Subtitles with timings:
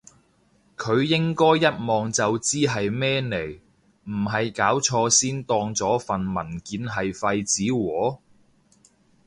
[0.77, 3.59] 佢應該一望就知係咩嚟，
[4.05, 8.17] 唔係搞錯先當咗份文件係廢紙喎？